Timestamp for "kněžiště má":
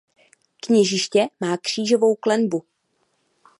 0.61-1.57